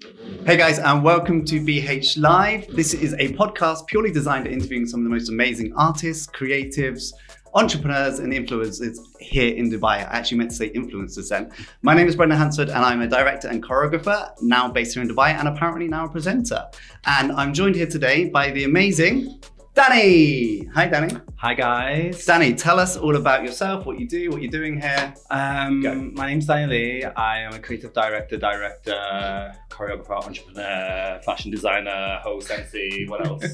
[0.00, 2.68] Hey guys, and welcome to BH Live.
[2.68, 7.12] This is a podcast purely designed at interviewing some of the most amazing artists, creatives,
[7.54, 9.96] entrepreneurs, and influencers here in Dubai.
[9.96, 11.50] I actually meant to say influencers then.
[11.82, 15.08] My name is Brendan Hansford, and I'm a director and choreographer, now based here in
[15.08, 16.64] Dubai, and apparently now a presenter.
[17.06, 19.40] And I'm joined here today by the amazing
[19.74, 20.64] Danny.
[20.74, 21.16] Hi, Danny.
[21.40, 22.26] Hi guys.
[22.26, 25.14] Danny, tell us all about yourself, what you do, what you're doing here.
[25.30, 25.94] Um, Go.
[25.94, 27.04] my name's Danny Lee.
[27.04, 33.06] I am a creative director, director, choreographer, entrepreneur, fashion designer, host, MC.
[33.06, 33.44] What else?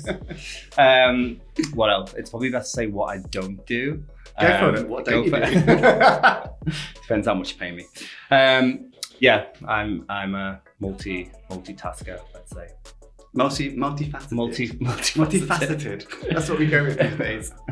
[0.78, 1.38] um,
[1.74, 2.14] what else?
[2.14, 4.02] It's probably best to say what I don't do.
[4.40, 4.88] Go for Um, it.
[4.88, 6.72] What don't you for do?
[7.02, 7.84] Depends how much you pay me.
[8.30, 8.90] Um,
[9.20, 12.18] yeah, I'm I'm a multi multitasker.
[12.32, 12.68] Let's say
[13.36, 14.32] Multi, multifaceted.
[14.32, 16.30] multi multifaceted.
[16.32, 17.52] That's what we go with these days.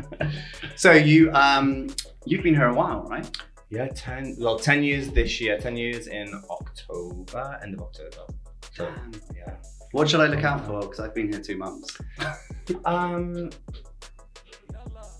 [0.75, 1.87] So you um
[2.25, 3.29] you've been here a while, right?
[3.69, 4.35] Yeah, ten.
[4.39, 5.57] Well, ten years this year.
[5.57, 8.25] Ten years in October, end of October.
[8.73, 8.91] So
[9.35, 9.53] yeah.
[9.91, 10.81] What should I look out for?
[10.81, 11.97] Because I've been here two months.
[12.85, 13.49] Um,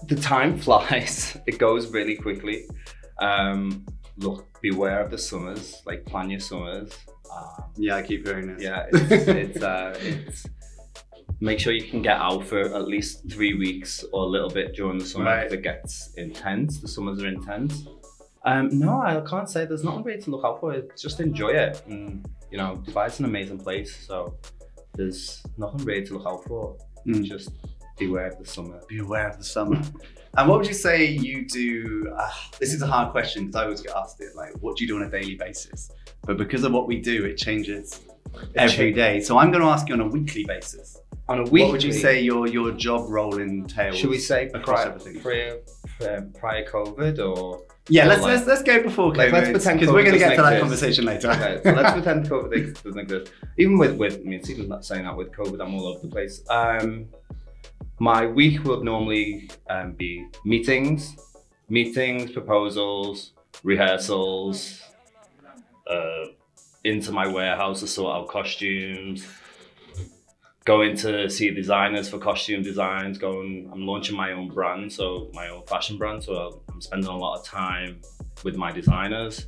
[0.07, 1.37] the time flies.
[1.45, 2.65] It goes really quickly.
[3.19, 3.85] Um,
[4.17, 5.81] look, beware of the summers.
[5.85, 6.93] Like plan your summers.
[7.77, 8.61] Yeah, I keep hearing this.
[8.63, 10.45] yeah, it's, it's, uh, it's
[11.39, 14.75] make sure you can get out for at least three weeks or a little bit
[14.75, 15.49] during the summer Right.
[15.49, 16.79] because it gets intense.
[16.79, 17.85] The summers are intense.
[18.45, 20.81] Um, no, I can't say there's nothing really to look out for.
[20.97, 21.81] Just enjoy it.
[21.87, 24.35] And, you know, Dubai's an amazing place, so
[24.95, 26.77] there's nothing really to look out for.
[27.07, 27.23] Mm.
[27.25, 27.49] Just
[27.97, 28.81] beware of the summer.
[28.87, 29.81] Be aware of the summer.
[30.37, 32.13] and what would you say you do?
[32.17, 34.35] Uh, this is a hard question because I always get asked it.
[34.35, 35.89] Like, what do you do on a daily basis?
[36.25, 38.01] But because of what we do, it changes
[38.55, 39.19] every day.
[39.21, 40.99] So I'm going to ask you on a weekly basis.
[41.29, 43.97] On a week, What would you say your your job role entails?
[43.97, 45.21] Should we say across prior, everything?
[45.21, 45.57] prior,
[45.97, 47.61] prior, prior COVID or?
[47.89, 50.13] Yeah, or let's like- let's let's go before Like, let's COVID pretend because we're going
[50.13, 50.61] to get to that exist.
[50.61, 51.31] conversation later.
[51.31, 53.31] Okay, so let's pretend COVID doesn't exist.
[53.57, 55.99] Even with with I mean, it's even not saying that with COVID, I'm all over
[55.99, 56.43] the place.
[56.49, 57.05] Um,
[57.99, 61.15] my week would normally um, be meetings,
[61.69, 63.31] meetings, proposals,
[63.63, 64.81] rehearsals,
[65.87, 66.25] uh,
[66.83, 69.25] into my warehouse to sort out costumes,
[70.65, 73.17] going to see designers for costume designs.
[73.17, 76.23] Going, I'm launching my own brand, so my own fashion brand.
[76.23, 78.01] So I'm spending a lot of time
[78.43, 79.47] with my designers.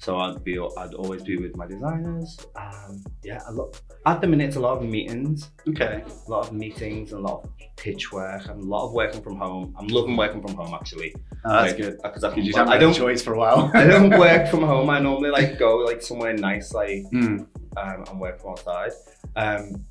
[0.00, 2.38] So I'd be, I'd always be with my designers.
[2.56, 3.78] Um, yeah, a lot.
[4.06, 6.02] At the minute, it's a lot of meetings, Okay.
[6.26, 9.20] a lot of meetings, and a lot of pitch work, and a lot of working
[9.20, 9.74] from home.
[9.78, 11.14] I'm loving working from home actually.
[11.44, 11.98] Oh, that's Like, good.
[12.02, 13.70] Because I, you can- don't I have a don't, choice for a while.
[13.74, 14.88] I don't work from home.
[14.88, 17.46] I normally like go like somewhere nice, like Mm.
[17.76, 18.92] um, and work from outside.
[19.36, 19.84] Um,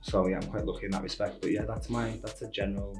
[0.00, 1.40] so yeah, I'm quite lucky in that respect.
[1.40, 2.96] But yeah, that's my that's a general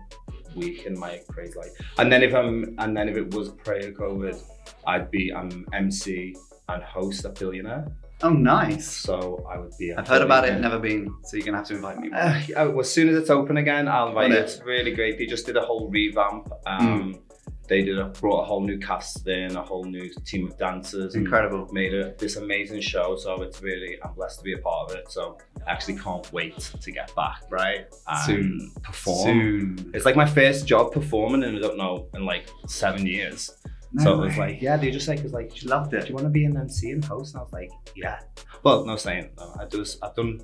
[0.56, 1.70] week in my crazy life.
[1.98, 4.42] And then if I'm and then if it was prior COVID,
[4.84, 6.34] I'd be I'm MC
[6.68, 7.86] and host a Billionaire.
[8.22, 8.86] Oh, nice.
[8.90, 9.92] So I would be.
[9.92, 11.14] I've heard about it, never been.
[11.24, 12.10] So you're gonna have to invite me.
[12.12, 14.36] Uh, yeah, well, as soon as it's open again, I'll invite you.
[14.36, 14.40] it?
[14.40, 15.18] It's really great.
[15.18, 16.50] They just did a whole revamp.
[16.66, 17.20] Um,
[17.68, 21.16] They did a, brought a whole new cast in, a whole new team of dancers.
[21.16, 21.68] Incredible.
[21.72, 23.16] Made a, this amazing show.
[23.16, 25.10] So it's really, I'm blessed to be a part of it.
[25.10, 27.86] So I actually can't wait to get back Right.
[28.24, 28.70] Soon.
[28.84, 29.24] perform.
[29.24, 29.90] Soon.
[29.94, 33.50] It's like my first job performing, and I don't know in like seven years.
[33.96, 36.02] No so it was like, yeah, they just like, was like, She loved it.
[36.02, 37.34] do you want to be an MC and host?
[37.34, 38.20] And I was like, yeah.
[38.62, 39.30] Well, no saying.
[39.38, 39.84] No, I do.
[40.02, 40.42] I've done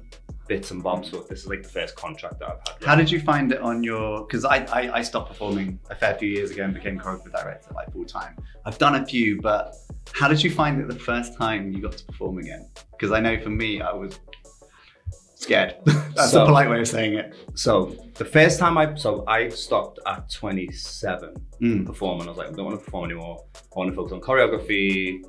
[0.48, 2.84] bits and bobs, but this is like the first contract that I've had.
[2.84, 4.24] How did you find it on your?
[4.24, 7.72] Because I, I I stopped performing a fair few years ago and became choreographer director
[7.74, 8.36] like full time.
[8.64, 9.74] I've done a few, but
[10.12, 12.68] how did you find it the first time you got to perform again?
[12.92, 14.18] Because I know for me, I was
[15.42, 15.74] scared.
[15.84, 17.34] That's So- a polite way of saying it.
[17.54, 21.86] So the first time I so I stopped at 27 Mm.
[21.86, 22.26] performing.
[22.26, 23.44] I was like, I don't want to perform anymore.
[23.54, 25.22] I want to focus on choreography,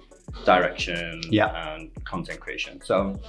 [0.45, 1.49] direction, Yeah.
[1.73, 2.81] and content creation.
[2.83, 3.19] So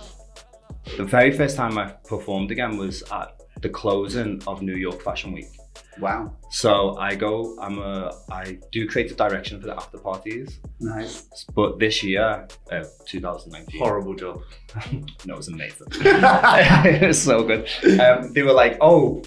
[0.97, 3.28] the very first time I performed again was at
[3.61, 5.51] the closing of New York Fashion Week.
[6.00, 10.59] Wow, So I go, I'm a, I do creative direction for the after parties.
[10.81, 14.41] nice, But this year, uh, 2019, horrible job.
[15.25, 15.87] no, it was amazing.
[15.93, 17.68] it was so good.
[18.01, 19.22] Um, they were like, "Oh,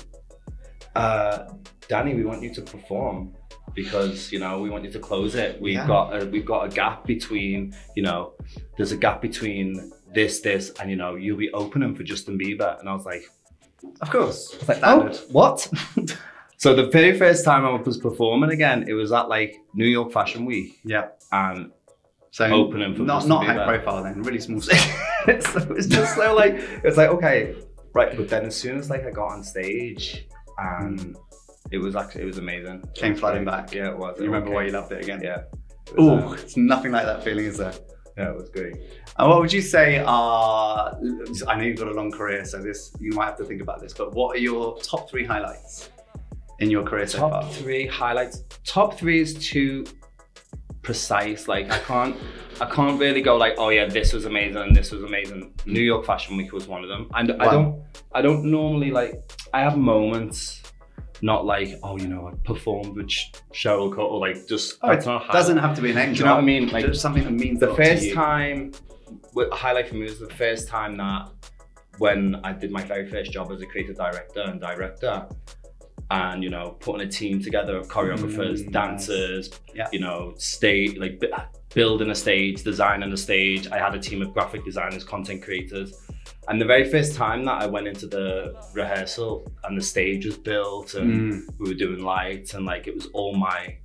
[0.95, 1.45] uh,
[1.87, 3.33] Danny, we want you to perform
[3.73, 5.61] because you know we want you to close it.
[5.61, 5.87] We've Yeah.
[5.87, 8.33] got a, we've got a gap between you know
[8.75, 12.79] there's a gap between this this and you know you'll be opening for Justin Bieber."
[12.79, 13.23] And I was like,
[14.01, 15.15] Of course, I was like standard.
[15.15, 15.69] "Oh, what?"
[16.57, 20.11] So the very first time I was performing again, it was at like New York
[20.11, 21.07] Fashion Week, Yeah.
[21.31, 21.71] and
[22.31, 24.77] So Opening for not Justin not high profile then, really small scale.
[25.41, 27.55] so it was just so like it was like okay
[27.93, 30.27] right but then as soon as like i got on stage
[30.57, 31.17] and
[31.71, 33.73] it was actually it was amazing Came flooding back.
[33.73, 35.21] yeah it was You remember why you loved it again?
[35.23, 35.43] yeah
[35.97, 37.73] Oh, um, it's nothing like that feeling, is there?
[38.17, 38.75] Yeah, it was great.
[39.17, 40.97] And what would you say are?
[41.47, 43.79] I know you've got a long career, so this you might have to think about
[43.79, 43.93] this.
[43.93, 45.89] But what are your top three highlights
[46.59, 47.51] in your career so Top far?
[47.51, 48.43] three highlights.
[48.65, 49.85] Top three is too
[50.81, 51.47] precise.
[51.47, 52.15] Like I can't,
[52.61, 55.53] I can't really go like, oh yeah, this was amazing and this was amazing.
[55.65, 57.09] New York Fashion Week was one of them.
[57.13, 57.83] And I don't,
[58.13, 59.13] I don't normally like.
[59.53, 60.61] I have moments,
[61.21, 63.07] not like, oh, you know, I performed with
[63.53, 64.77] Cheryl Cole, or like just.
[64.81, 66.67] Oh, it doesn't have to be an name Do you know what I mean?
[66.69, 68.73] Like just something that means the first time
[69.33, 71.29] what a highlight for me was the first time that
[71.99, 75.27] when I did my very first job as a creative director and director
[76.09, 79.87] and you know putting a team together of choreographers Mm, dancers Yeah.
[79.91, 81.27] you know stage like bu-
[81.73, 85.93] building a stage designing a stage I had a team of graphic designers content creators
[86.47, 90.37] and the very first time that I went into the rehearsal and the stage was
[90.37, 93.77] built and Mm, we were doing lights and like it was all my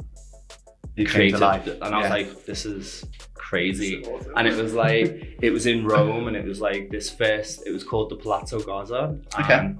[0.96, 1.42] it creative
[1.82, 3.04] and I was like this is
[3.34, 4.32] crazy awesome.
[4.36, 7.66] and it was like it was in Rome, and it was like this first.
[7.66, 9.54] It was called the Palazzo Gaza, Okay.
[9.54, 9.78] and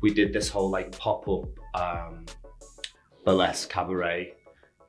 [0.00, 1.48] we did this whole like pop up
[1.80, 2.24] um,
[3.24, 4.34] burlesque cabaret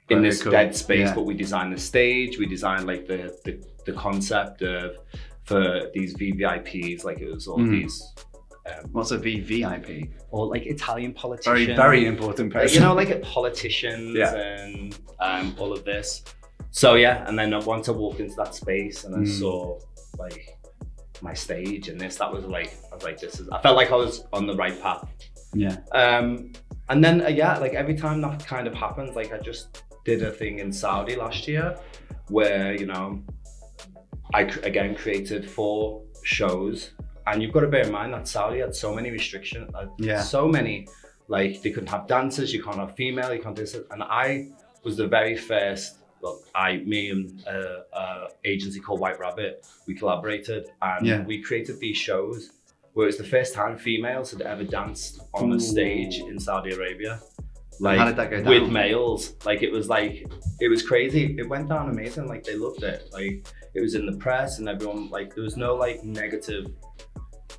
[0.10, 0.52] in Very this cool.
[0.52, 1.08] dead space.
[1.10, 1.16] Yeah.
[1.16, 3.54] But we designed the stage, we designed like the the,
[3.86, 4.98] the concept of
[5.44, 7.72] for these VVIPs, like it was all Mm.
[7.72, 8.14] these.
[8.70, 10.12] Um, What's a VVIP?
[10.32, 12.76] or like Italian politicians, Very, very important like, person.
[12.76, 14.36] you know, like politicians Yeah.
[14.36, 16.24] and um, all of this.
[16.72, 19.40] So yeah, and then once I walked into that space and I Mm.
[19.40, 19.80] saw
[20.20, 20.58] like
[21.22, 23.48] my stage and this, that was like I was like, this is.
[23.50, 25.08] I felt like I was on the right path.
[25.54, 25.78] yeah.
[25.94, 26.52] Um,
[26.90, 30.24] and then uh, yeah, like every time that kind of happens, like I just did
[30.24, 31.78] a thing in Saudi last year
[32.30, 33.22] where you know
[34.34, 36.92] I cr- again created four shows,
[37.28, 40.22] and you've got to bear in mind that Saudi had so many restrictions, uh, Yeah.
[40.22, 40.88] so many
[41.30, 44.50] like they couldn't have dancers, you can't have female, you can't do this, and I
[44.84, 45.96] was the very first.
[46.20, 51.24] Well, I, me, and uh, uh, agency called White Rabbit, we collaborated and Yeah.
[51.24, 52.54] we created these shows
[52.98, 56.72] where it was the first time females had ever danced on a stage in Saudi
[56.74, 57.22] Arabia.
[57.80, 58.50] How did that go down?
[58.50, 60.26] With males, like it was like
[60.60, 61.36] it was crazy.
[61.38, 62.28] It went down amazing.
[62.28, 63.08] Like they loved it.
[63.14, 63.46] Like
[63.76, 66.72] it was in the press and everyone like there was no like negative.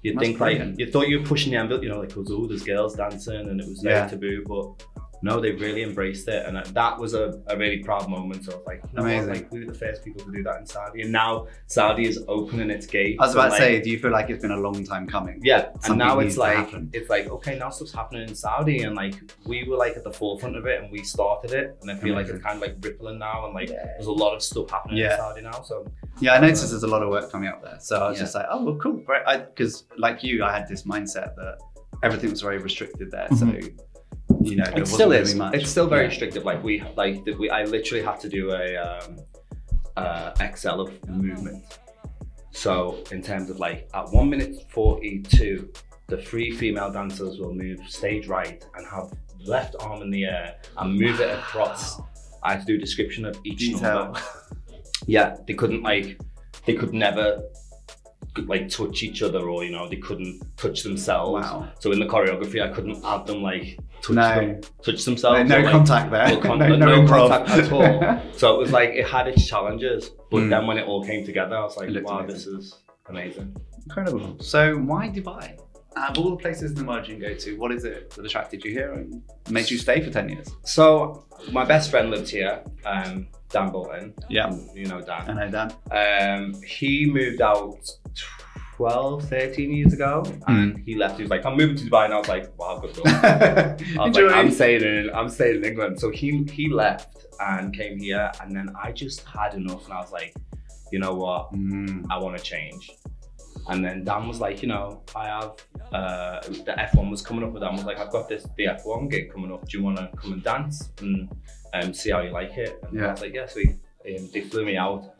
[0.02, 2.46] You'd That's think like you thought you were pushing the envelope, you know, like oh,
[2.49, 4.08] there's girls dancing and it was very Yeah.
[4.08, 4.84] taboo, but
[5.23, 8.47] no, they really embraced it, and that was a, a really proud moment.
[8.47, 9.29] Was like, you know what, Amazing.
[9.35, 12.23] like we were the first people to do that in Saudi, and now Saudi is
[12.29, 13.19] opening its gates.
[13.20, 15.06] I was about to like, say, do you feel like it's been a long time
[15.06, 15.41] coming?
[15.43, 19.15] yeah, and now it's like it's like okay, now stuff's happening in Saudi, and like
[19.47, 22.15] we were like at the forefront of it, and we started it, and I feel
[22.15, 24.99] like it's kind of like rippling now, and like there's a lot of stuff happening
[24.99, 25.12] Yeah.
[25.12, 25.62] in Saudi now.
[25.62, 25.87] So
[26.20, 27.79] Yeah, I noticed there's a lot of work coming up there.
[27.81, 28.25] So I was Yeah.
[28.25, 29.03] just like, oh, well, cool.
[29.06, 29.47] Right.
[29.55, 31.59] Because, like you, I had this mindset that
[32.03, 33.29] everything was very restricted there.
[33.31, 33.76] So, mm-hmm.
[34.40, 35.34] You know, there it wasn't still really is.
[35.34, 35.54] much.
[35.54, 36.08] It's still very Yeah.
[36.08, 36.44] restrictive.
[36.44, 39.19] Like we like we I literally had to do a um,
[39.96, 41.64] uh, Excel of movement.
[42.50, 45.70] So in terms of like at one minute forty two,
[46.08, 49.12] the three female dancers will move stage right and have
[49.44, 52.00] left arm in the air and move it across.
[52.42, 53.81] I had to do a description of each Detail.
[54.04, 54.20] number.
[55.06, 56.20] Yeah, they couldn't like
[56.66, 57.42] they could never
[58.46, 61.44] like touch each other or you know they couldn't touch themselves.
[61.44, 61.69] Wow.
[61.81, 64.35] So in the choreography, I couldn't have them like touch No.
[64.35, 65.49] them, touch themselves.
[65.49, 66.29] No, no or, like, contact there.
[66.29, 68.23] no con- no, no no contact at all.
[68.37, 70.50] So it was like it had its challenges, but Mm.
[70.50, 72.26] then when it all came together, I was like, wow, amazing.
[72.35, 72.75] this is
[73.08, 73.56] amazing.
[73.85, 74.37] Incredible.
[74.41, 75.58] So, why Dubai?
[75.96, 78.10] Out of all the places in the world you can go to, what is it
[78.10, 79.20] that attracted you here and
[79.51, 80.48] made you stay for 10 years?
[80.62, 84.14] So my best friend lived here, um, Dan Bolton.
[84.28, 84.55] Yeah.
[84.74, 85.22] You know Dan.
[85.22, 85.36] I Dan.
[85.36, 86.43] know, Dan.
[86.55, 87.78] Um, he moved out
[88.76, 91.17] 12, 13 years ago, and he left.
[91.17, 93.76] He was like, "I'm moving to Dubai," and I was like, "Wow, good luck." I
[94.06, 95.98] was like, I'm staying in, I'm staying in England.
[95.98, 100.00] So he he left and came here, and then I just had enough, and I
[100.00, 100.32] was like,
[100.93, 102.90] you know what, Mm, I want to change.
[103.69, 105.52] And then Dan was like, you know, I have
[105.93, 109.10] uh, the F1 was coming up with Dan was like, I've got this the F1
[109.10, 109.69] gig coming up.
[109.69, 111.28] Do you want to come and dance and
[111.75, 112.79] um, see how you like it?
[112.82, 113.08] And Yeah.
[113.08, 113.46] I was like, yeah.
[113.46, 115.15] So he, um, they flew me out,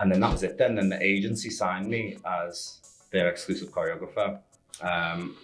[0.00, 0.58] and then that was it.
[0.58, 4.40] Then then the agency signed me as their exclusive choreographer.
[4.80, 5.36] Um,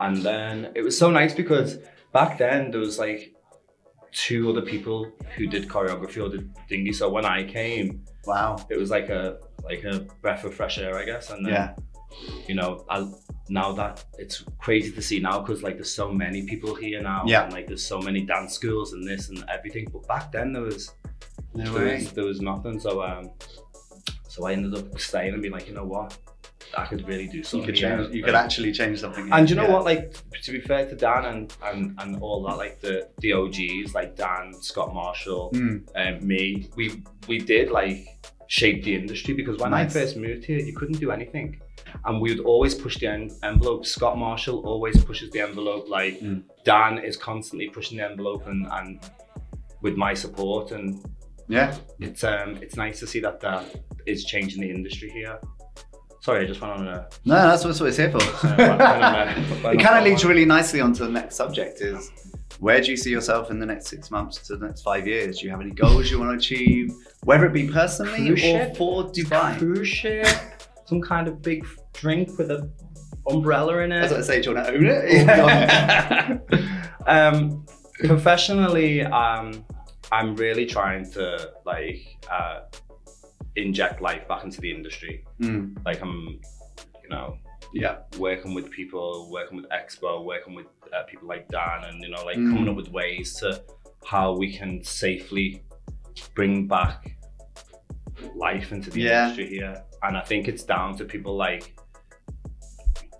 [0.00, 1.78] and then it was so nice because
[2.12, 3.34] back then there was like
[4.12, 6.92] two other people who did choreography or did dingy.
[6.92, 8.56] So when I came, wow.
[8.70, 11.30] it was like a like a breath of fresh air, I guess.
[11.30, 11.74] And then, Yeah.
[12.48, 13.06] You know, I
[13.48, 17.22] now that it's crazy to see now because like there's so many people here now,
[17.26, 17.44] Yeah.
[17.44, 19.86] and like there's so many dance schools and this and everything.
[19.92, 20.92] But back then there was
[21.54, 21.94] No there way.
[21.96, 22.80] was, there was nothing.
[22.80, 23.30] So um,
[24.28, 26.16] so I ended up staying and being like, you know what,
[26.76, 27.66] I could really do You something.
[27.66, 28.14] could change.
[28.14, 29.30] You could actually change something.
[29.32, 29.72] and you know Yeah.
[29.72, 29.84] what?
[29.84, 33.94] Like to be fair to Dan and and and all that, like the the OGs,
[33.94, 38.06] like Dan, Scott Marshall, Mm, um, me, we we did like
[38.48, 39.94] shape the industry because when Nice.
[39.96, 41.60] I first moved here, you couldn't do anything.
[42.04, 43.84] And we would always push the en- envelope.
[43.86, 45.88] Scott Marshall always pushes the envelope.
[45.88, 46.42] Like Mm.
[46.64, 49.00] Dan is constantly pushing the envelope and, and
[49.82, 50.70] with my support.
[50.72, 51.04] And
[51.48, 51.76] Yeah.
[52.00, 53.64] it's um it's nice to see that that
[54.06, 55.38] is changing the industry here.
[56.22, 57.08] Sorry, I just went on a.
[57.24, 58.18] No, that's what it's here for.
[59.72, 62.10] it kind of leads really nicely onto the next subject is
[62.58, 65.38] where do you see yourself in the next six months to the next five years?
[65.38, 66.92] Do you have any goals you want to achieve,
[67.24, 68.76] whether it be personally Cruise or ship?
[68.76, 69.58] for Dubai?
[69.58, 70.26] cruise ship,
[70.86, 72.70] some kind of big drink with a
[73.28, 74.18] umbrella in As it.
[74.18, 76.80] I say, do you want to own it?
[77.06, 77.66] um,
[78.04, 79.64] professionally, um,
[80.12, 82.00] I'm really trying to like
[82.30, 82.60] uh,
[83.56, 85.24] inject life back into the industry.
[85.40, 86.38] Mm, Like I'm,
[87.02, 87.36] you know,
[87.74, 87.96] yeah.
[88.18, 92.24] working with people, working with Expo, working with uh, people like Dan, and you know,
[92.24, 92.50] like Mm.
[92.52, 93.60] coming up with ways to
[94.04, 95.62] how we can safely
[96.36, 97.16] bring back
[98.36, 99.24] life into the Yeah.
[99.24, 99.82] industry here.
[100.02, 101.74] And I think it's down to people like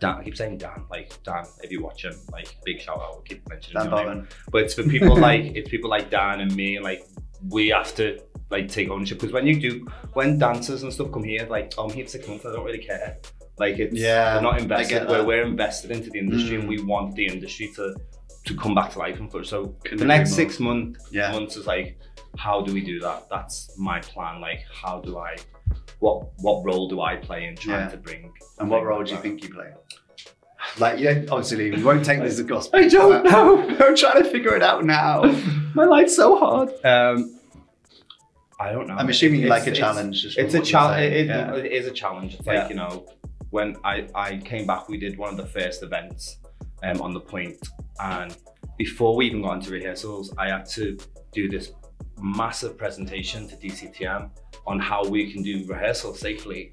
[0.01, 0.17] Dan.
[0.19, 1.45] I keep saying Dan, like Dan.
[1.63, 3.23] If you watch him, like big shout out.
[3.25, 4.29] I keep mentioning Dan.
[4.51, 6.79] But it's for people like it's people like Dan and me.
[6.81, 7.03] Like
[7.49, 11.25] we have to like take ownership because when you do, when dancers and stuff come
[11.25, 12.45] here, like oh, I'm here for six months.
[12.45, 13.19] I don't really care.
[13.59, 15.09] Like it's Yeah, they're not invested.
[15.09, 15.27] Where that.
[15.27, 16.61] we're invested into the industry Mm.
[16.61, 17.95] and we want the industry to
[18.45, 19.49] to come back to life and flourish.
[19.49, 21.33] So the next six months Yeah.
[21.33, 21.99] months is like
[22.37, 23.29] how do we do that?
[23.31, 24.41] That's my plan.
[24.41, 25.37] Like how do I
[26.01, 27.89] what what role do I play in trying Yeah.
[27.91, 29.71] to bring And what role do you think you play?
[30.79, 32.81] Like, yeah, obviously, we won't take this as gospel.
[32.81, 33.63] I don't know.
[33.81, 35.23] I'm trying to figure it out now.
[35.75, 36.71] My life's so hard.
[36.85, 37.39] Um,
[38.59, 38.95] I don't know.
[38.95, 40.35] I'm assuming you like a challenge.
[40.35, 41.13] from It's a challenge.
[41.15, 41.55] It, Yeah.
[41.55, 42.35] it is a challenge.
[42.35, 42.61] It's Yeah.
[42.63, 43.07] like you know,
[43.51, 46.39] when I I came back, we did one of the first events
[46.83, 47.69] um, on The Pointe,
[48.01, 48.37] and
[48.77, 50.97] before we even got into rehearsals, I had to
[51.33, 51.73] do this
[52.21, 54.31] massive presentation to DCTM
[54.67, 56.73] on how we can do rehearsals safely.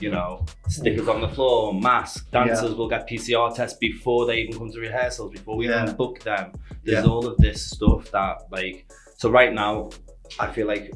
[0.00, 2.30] You know, stickers on the floor, mask.
[2.30, 5.82] Dancers will get PCR tests before they even come to rehearsals, before we Yeah.
[5.84, 6.52] even book them.
[6.84, 7.10] There's Yeah.
[7.10, 8.86] all of this stuff that like.
[9.16, 9.90] So right now,
[10.38, 10.92] I feel like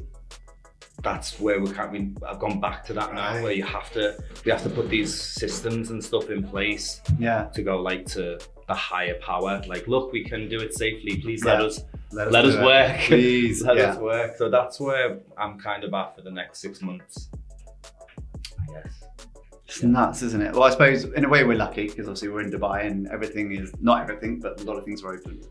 [1.03, 1.91] that's where we can't.
[1.91, 3.43] We, I've gone back to that now, Right.
[3.43, 4.15] where you have to.
[4.45, 7.45] We have to put these systems and stuff in place Yeah.
[7.53, 9.61] to go like to the higher power.
[9.67, 11.17] Like, look, we can do it safely.
[11.17, 11.81] Please let us
[12.15, 12.97] Let let us work.
[13.07, 13.61] Please.
[13.61, 13.91] let yeah.
[13.91, 14.37] us work.
[14.37, 17.29] So that's where I'm kind of at for the next six months.
[18.61, 19.03] I guess.
[19.65, 20.53] It's nuts, isn't it?
[20.53, 23.51] Well, I suppose in a way we're lucky because obviously we're in Dubai and everything
[23.51, 25.41] is not everything, but a lot of things are open.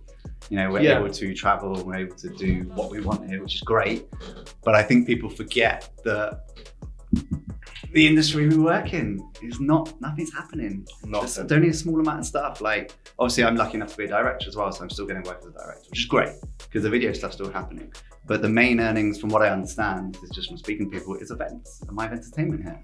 [0.49, 0.99] You know, we're Yeah.
[0.99, 4.07] able to travel, we're able to do what we want here, which is great.
[4.63, 6.45] But I think people forget that
[7.95, 10.87] the industry we work in is not nothing's happening.
[11.11, 11.53] There's Nothing.
[11.57, 12.61] only a small amount of stuff.
[12.61, 15.23] Like obviously, I'm lucky enough to be a director as well, so I'm still getting
[15.23, 17.93] work as a director, which is great because the video stuff's still happening.
[18.27, 21.31] But the main earnings, from what I understand, is just from speaking to people, is
[21.31, 22.81] events and live entertainment here.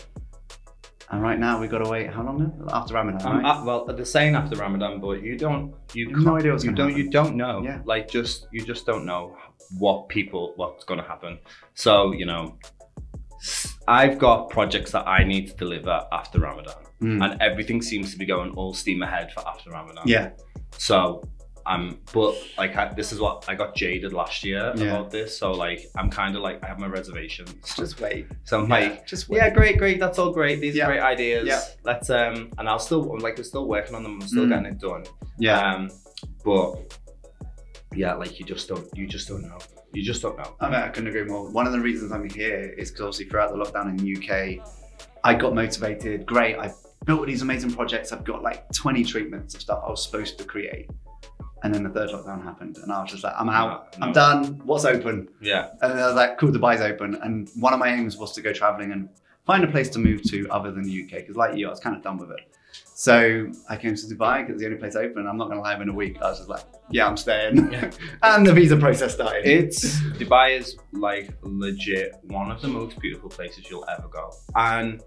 [1.11, 2.67] And right now we've got to wait how long now?
[2.73, 3.51] After Ramadan, Um, right?
[3.59, 5.75] uh, well, they're saying after Ramadan, but you don't.
[5.93, 6.91] You You no can't- idea what's you don't.
[6.91, 7.05] happen.
[7.05, 7.63] You don't know.
[7.65, 7.81] Yeah.
[7.85, 9.37] Like just you just don't know
[9.79, 11.39] what people what's going to happen.
[11.75, 12.57] So you know,
[13.89, 17.25] I've got projects that I need to deliver after Ramadan, Mm.
[17.33, 20.05] and everything seems to be going all steam ahead for after Ramadan.
[20.07, 20.31] yeah,
[20.77, 21.23] So
[21.67, 24.85] um, but like I, this is what I got jaded last year Yeah.
[24.85, 25.39] about this.
[25.39, 27.53] So like I'm kind of like I have my reservations.
[27.77, 28.27] just wait.
[28.45, 29.07] So I'm Yeah, like.
[29.07, 29.37] just wait.
[29.39, 30.01] Yeah, great, great.
[30.01, 30.61] That's all great.
[30.61, 30.85] These Yeah.
[30.85, 31.47] are great ideas.
[31.47, 31.61] Yeah.
[31.85, 34.21] Let's um, and I'll still I'm like we're still working on them.
[34.21, 34.49] I'm still Mm.
[34.51, 35.05] getting it done.
[35.39, 35.59] Yeah.
[35.75, 35.91] Um,
[36.45, 36.95] but
[37.95, 39.59] yeah, like you just don't, you just don't know.
[39.93, 40.55] You just don't know.
[40.61, 41.51] I mean, I couldn't agree more.
[41.51, 44.65] One of the reasons I'm here is because obviously throughout the lockdown in the UK,
[45.25, 46.27] I got motivated.
[46.27, 46.73] Great, I
[47.05, 48.13] built these amazing projects.
[48.13, 50.89] I've got like 20 treatments of stuff I was supposed to create.
[51.63, 54.13] And then the third lockdown happened, and I was just like, I'm out, No, I'm
[54.15, 54.63] done.
[54.65, 55.29] What's open?
[55.43, 57.17] Yeah, And I was like, cool, Dubai's open.
[57.17, 59.11] And one of my aims was to go traveling and
[59.45, 61.11] find a place to move to other than the UK.
[61.21, 62.57] Because like you, I was kind of done with it.
[63.01, 65.27] So I came to Dubai because it's the only place open.
[65.27, 67.73] I'm not going to lie, in a week, I was just like, yeah, I'm staying.
[67.73, 67.91] Yeah.
[68.23, 69.47] and the visa process started.
[69.47, 75.03] it's Dubai is like legit one of the most beautiful places you'll ever go, and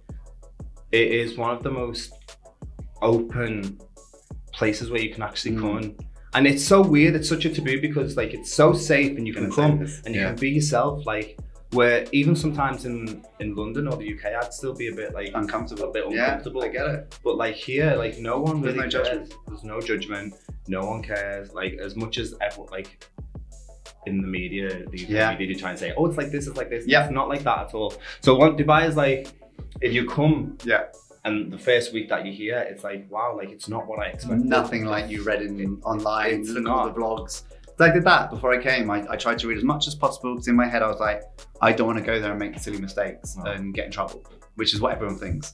[0.91, 2.13] it is one of the most
[3.03, 3.79] open
[4.53, 5.61] places where you can actually Mm.
[5.61, 5.77] come.
[5.77, 7.13] And, and it's so weird.
[7.13, 10.21] It's such a taboo because like it's so safe and you can come and you
[10.21, 10.29] yeah.
[10.29, 11.05] can be yourself.
[11.05, 11.37] Like
[11.73, 15.31] where even sometimes in in London or the UK, I'd still be a bit like
[15.33, 15.89] uncomfortable.
[15.89, 16.61] a bit uncomfortable.
[16.63, 16.69] Yeah.
[16.69, 17.19] I get it.
[17.23, 19.07] But like here, like no one really There's no cares.
[19.29, 19.33] judgment.
[19.47, 20.33] There's no judgment.
[20.67, 21.53] No one cares.
[21.53, 23.05] Like as much as everyone like
[24.05, 25.31] in the media, the Yeah.
[25.31, 27.03] media do try and say, "Oh, it's like this, it's like this." Yeah.
[27.05, 27.93] It's not like that at all.
[28.21, 29.27] So what Dubai is like,
[29.81, 30.83] if you come Yeah.
[31.25, 34.07] and the first week that you're here, it's like, wow, like it's not what I
[34.07, 34.45] expected.
[34.45, 36.91] Nothing like you read in online, It's look at all the
[37.77, 37.89] vlogs.
[37.89, 38.89] I did that before I came.
[38.89, 40.99] I, I tried to read as much as possible because in my head I was
[40.99, 41.21] like,
[41.61, 43.51] I don't want to go there and make silly mistakes No.
[43.51, 44.23] and get in trouble,
[44.55, 45.53] which is what everyone thinks.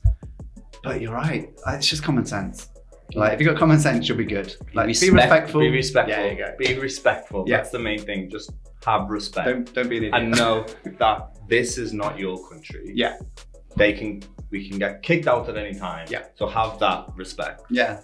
[0.83, 1.51] But you're right.
[1.67, 2.69] It's just common sense.
[3.13, 3.15] Mm.
[3.17, 4.55] Like if you got common sense, you'll be good.
[4.73, 5.61] Like be Respect- respectful.
[5.61, 6.23] Be respectful.
[6.25, 6.55] Yeah, go.
[6.57, 7.43] Be respectful.
[7.47, 7.57] Yeah.
[7.57, 8.29] That's the main thing.
[8.29, 8.51] Just
[8.85, 9.47] have respect.
[9.47, 10.15] Don't don't be an idiot.
[10.21, 10.65] and know
[10.99, 12.91] that this is not your country.
[12.93, 13.17] Yeah.
[13.75, 14.21] They can
[14.51, 16.07] we can get kicked out at any time.
[16.09, 16.25] Yeah.
[16.35, 17.63] So have that respect.
[17.69, 17.99] Yeah,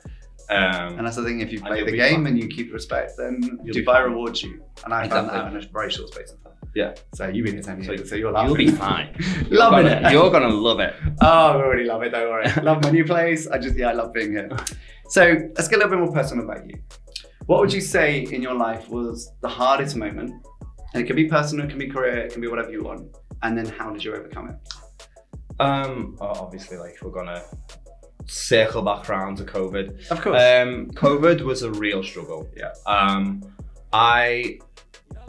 [0.49, 1.41] Um and that's the thing.
[1.41, 2.27] If you play the game fine.
[2.27, 4.63] and you keep respect, then You'll Dubai rewards you.
[4.83, 5.59] And I found that Exactly.
[5.59, 6.53] in a very short space of time.
[6.75, 6.93] Yeah.
[7.15, 8.49] So you've been here ten So years, so, you're laughing.
[8.49, 9.09] you'll be fine.
[9.49, 10.11] You're Loving gonna- it.
[10.11, 10.93] You're gonna love it.
[11.21, 12.09] Oh, I already love it.
[12.09, 12.47] Don't worry.
[12.69, 13.47] love my new place.
[13.47, 14.49] I just yeah, I love being here.
[15.09, 15.21] So
[15.55, 16.77] let's get a little bit more personal about you.
[17.45, 20.31] What would you say in your life was the hardest moment?
[20.93, 23.15] And it can be personal, it can be career, it can be whatever you want.
[23.43, 24.57] And then how did you overcome it?
[25.61, 27.41] Um obviously like we're gonna
[28.25, 30.09] circle back around to COVID.
[30.11, 30.41] Of course.
[30.41, 32.49] Um, COVID was a real struggle.
[32.55, 32.71] Yeah.
[32.85, 33.43] Um,
[33.93, 34.59] I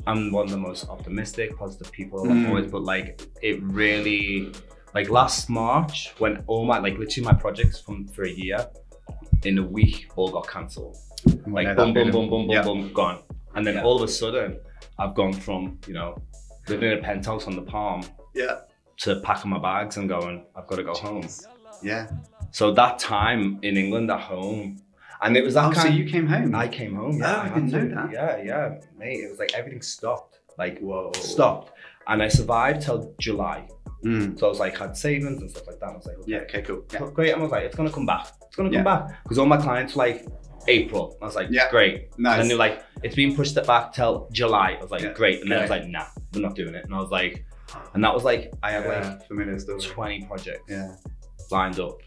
[0.07, 2.49] am one of the most optimistic, positive people Mm.
[2.49, 4.53] Always, but like it really,
[4.95, 8.67] like last March when all my like literally my projects from for a year,
[9.45, 10.97] in a week all got cancelled.
[11.47, 12.62] Like boom, boom, boom, boom, boom, Yeah.
[12.62, 13.23] boom, gone.
[13.55, 13.85] And then Yeah.
[13.85, 14.59] all of a sudden,
[14.99, 16.17] I've gone from you know
[16.69, 18.03] living in a penthouse on the Palm
[18.35, 18.61] yeah.
[18.99, 21.29] to packing my bags and going, I've got to go home.
[21.83, 22.09] Yeah.
[22.50, 24.81] So that time in England at home,
[25.23, 26.55] and it was that Oh, so you came home.
[26.55, 27.17] I came home.
[27.17, 27.83] Oh, Yeah, I didn't to.
[27.85, 28.12] know that.
[28.12, 29.21] Yeah, yeah, mate.
[29.25, 30.38] It was like everything stopped.
[30.59, 31.12] Like Whoa.
[31.15, 31.73] stopped,
[32.07, 33.69] and I survived till July.
[34.05, 34.38] Mm.
[34.38, 35.91] So I was like had savings and stuff like that.
[35.91, 36.38] I was like, okay, Yeah.
[36.41, 36.62] Okay.
[36.62, 36.85] Cool.
[36.93, 37.11] Yeah.
[37.12, 37.33] great.
[37.33, 38.29] And I was like, it's gonna come back.
[38.47, 38.83] It's gonna come Yeah.
[38.85, 40.26] back because all my clients were like
[40.69, 41.17] April.
[41.21, 41.71] I was like, Yeah.
[41.71, 42.19] great.
[42.19, 42.41] Nice.
[42.41, 44.76] And they're like, it's been pushed back till July.
[44.79, 45.12] I was like, Yeah.
[45.12, 45.41] great.
[45.43, 46.85] And then I was like, nah, we're not doing it.
[46.85, 47.45] And I was like,
[47.95, 49.81] and that was like, I had yeah, like familiar story.
[49.81, 50.95] 20 projects Yeah.
[51.50, 51.99] Lined up,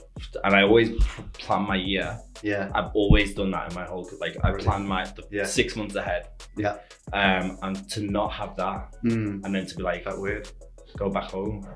[0.43, 0.89] and I always
[1.34, 2.17] plan my year.
[2.41, 2.72] Yeah.
[2.74, 4.63] I've always done that in my whole like I Really?
[4.63, 5.46] plan my the Yeah.
[5.46, 6.27] six months ahead.
[6.58, 6.77] Yeah.
[7.13, 9.43] Um, and to not have that, Mm.
[9.43, 10.50] and then to be like, That weird.
[10.98, 11.67] go back home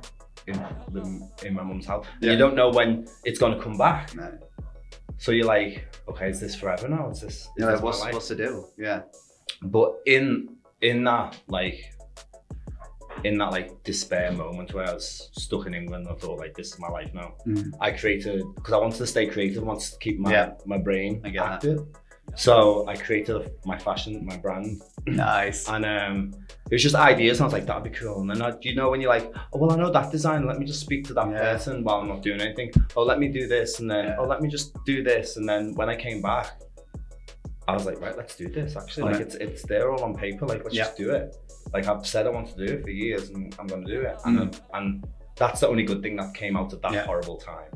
[0.48, 0.54] in
[0.92, 2.06] the, in my mum's house.
[2.22, 2.32] Yeah.
[2.32, 4.16] you don't know when it's gonna come back.
[4.16, 4.38] No.
[5.18, 7.10] So you're like, okay, is this forever now?
[7.10, 7.36] Is this?
[7.36, 7.72] Is Yeah.
[7.72, 8.70] this What's what's the deal?
[8.78, 9.04] Yeah.
[9.62, 10.50] But in
[10.82, 11.93] in that like
[13.24, 16.74] in that like despair moment where I was stuck in England, I thought like this
[16.74, 17.34] is my life now.
[17.48, 17.72] Mm.
[17.80, 20.52] I created because I wanted to stay creative, I wanted to keep my Yeah.
[20.66, 21.52] my brain I get that.
[21.54, 21.86] active.
[22.36, 25.68] So I created my fashion, my brand, Nice.
[25.68, 26.34] and um,
[26.72, 27.38] it was just ideas.
[27.38, 28.22] And I was like, that'd be cool.
[28.22, 30.48] And then I, you know, when you're like, oh well, I know that design.
[30.48, 31.40] Let me just speak to that Yeah.
[31.40, 32.72] person while I'm not doing anything.
[32.96, 34.16] Oh, let me do this, and then Yeah.
[34.20, 35.38] oh, let me just do this.
[35.38, 36.48] And then when I came back,
[37.68, 38.76] I was like, right, let's do this.
[38.76, 40.46] Actually, like it's it's there all on paper.
[40.46, 40.86] Like let's Yeah.
[40.86, 41.36] just do it.
[41.74, 44.02] Like I've said I want to do it for years, and I'm going to do
[44.02, 44.18] it.
[44.26, 46.96] And and that's the only good thing that came out of that Mm.
[46.96, 47.06] Yeah.
[47.06, 47.72] horrible time.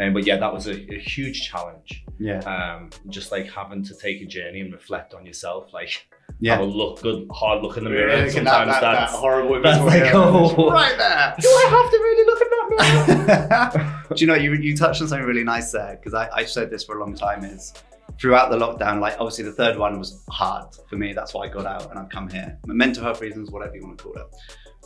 [0.00, 2.04] Um, but yeah, that was a, a huge challenge.
[2.18, 2.38] Yeah.
[2.40, 6.06] Um, just like having to take a journey and reflect on yourself, like
[6.40, 6.52] Yeah.
[6.56, 8.08] have a look, good hard look in the mirror.
[8.10, 10.70] Yeah, and that, that, sometimes that, that's horrible that's like, oh.
[10.70, 11.34] right there.
[11.40, 14.04] Do I have to really look at that mirror?
[14.14, 16.70] Do you know you you touched on something really nice there because I I said
[16.70, 17.74] this for a long time is
[18.20, 21.48] throughout the lockdown like obviously the third one was hard for me that's why I
[21.48, 24.26] got out and I've come here mental health reasons whatever you want to call it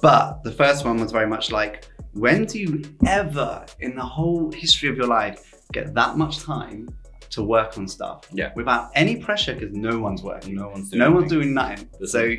[0.03, 4.51] but the first one was very much like when do you ever in the whole
[4.53, 6.89] history of your life get that much time
[7.31, 8.53] to work on stuff Yeah.
[8.55, 10.99] without any pressure because no one's working no one's doing.
[10.99, 11.89] no one's doing nothing.
[12.05, 12.35] So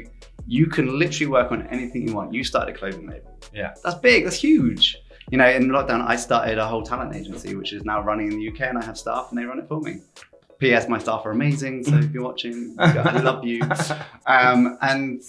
[0.45, 2.31] you can literally work on anything you want.
[2.31, 3.39] You started a clothing label.
[3.51, 3.73] Yeah.
[3.83, 4.25] That's big.
[4.25, 4.97] That's huge.
[5.31, 8.37] You know, in lockdown, I started a whole talent agency, which is now running in
[8.37, 10.01] the UK, and I have staff, and they run it for me.
[10.63, 10.87] P.S.
[10.87, 11.83] My staff are amazing.
[11.83, 13.61] So if you're watching, I love you.
[14.25, 15.21] Um, and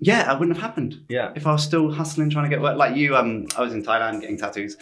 [0.00, 1.32] yeah, it wouldn't have happened yeah.
[1.36, 2.76] if I was still hustling, trying to get work.
[2.76, 4.76] Like you, um, I was in Thailand getting tattoos.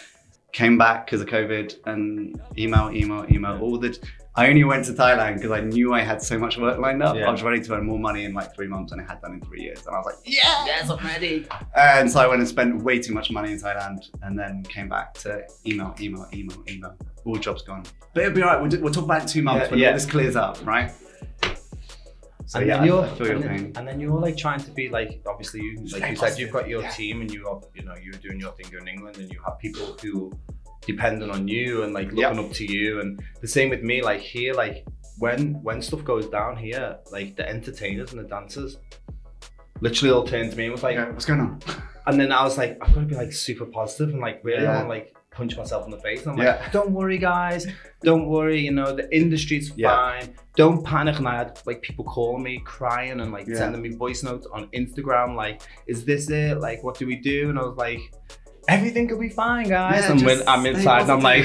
[0.52, 3.58] Came back because of COVID and email, email, email.
[3.60, 3.98] All the.
[4.36, 7.16] I only went to Thailand because I knew I had so much work lined up.
[7.16, 7.28] Yeah.
[7.28, 9.34] I was ready to earn more money in like three months than I had done
[9.34, 10.64] in three years, and I was like, yeah.
[10.66, 11.46] Yes, I'm ready.
[11.76, 14.88] And so I went and spent way too much money in Thailand, and then came
[14.88, 16.96] back to email, email, email, email.
[17.24, 17.84] All jobs gone.
[18.14, 18.60] But it'll be all right.
[18.60, 19.88] We'll, do, we'll talk about it in two months Yeah, when yeah.
[19.88, 20.92] all this clears up, right?
[22.46, 23.56] So and yeah, then you're I feel your and, pain.
[23.64, 26.38] then, and then you're like trying to be like obviously you like Stay you said
[26.38, 26.90] you've got your yeah.
[26.90, 29.40] team and you are you know you're doing your thing you're in England and you
[29.46, 30.32] have people who
[30.86, 32.28] dependent on you and like Yeah.
[32.30, 34.86] looking up to you and the same with me like here like
[35.18, 38.78] when when stuff goes down here like the entertainers and the dancers
[39.80, 41.60] literally all turned to me and was like Okay, what's going on?
[42.06, 44.62] and then I was like I've got to be like super positive and like really
[44.62, 44.76] Yeah.
[44.76, 46.56] want to like punch myself in the face And I'm Yeah.
[46.62, 47.66] like don't worry guys
[48.08, 49.88] don't worry you know the industry's Yeah.
[49.94, 50.26] fine
[50.60, 53.56] don't panic and I had like people calling me crying and like Yeah.
[53.62, 55.56] sending me voice notes on Instagram like
[55.92, 58.00] is this it like what do we do and I was like
[58.68, 60.04] everything could be fine, guys.
[60.08, 61.44] And when I'm inside, and I'm like,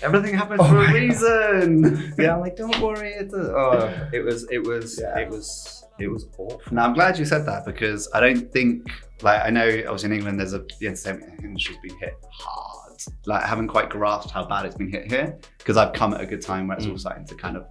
[0.00, 0.94] everything happens Oh for a my God.
[0.94, 2.14] reason.
[2.18, 3.12] yeah, I'm like, don't worry.
[3.22, 6.60] It's a, oh, it was, it was, it was, it was awful.
[6.70, 8.86] Now I'm glad you said that because I don't think
[9.22, 12.81] like I know I was in England there's a the entertainment industry's been hit hard.
[13.26, 16.20] Like I haven't quite grasped how bad it's been hit here because I've come at
[16.20, 17.00] a good time where it's all Mm.
[17.00, 17.66] starting to kind of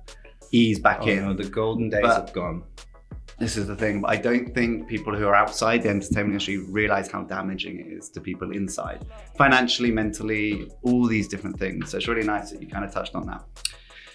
[0.51, 1.25] ease back Oh, in.
[1.25, 2.63] no, the golden days But- have gone.
[3.39, 7.09] This is the thing, I don't think people who are outside the entertainment industry realize
[7.09, 9.03] how damaging it is to people inside,
[9.35, 11.89] financially, mentally, all these different things.
[11.89, 13.41] So it's really nice that you kind of touched on that.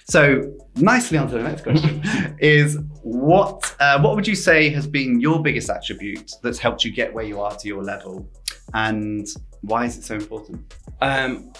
[0.08, 2.00] So nicely on to the next question
[2.38, 6.92] is what uh, what would you say has been your biggest attribute that's helped you
[6.92, 8.30] get where you are to your level,
[8.74, 9.26] and
[9.62, 10.74] why is it so important?
[11.00, 11.52] Um,